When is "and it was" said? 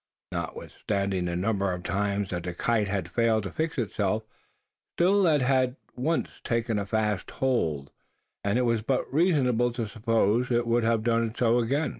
8.43-8.81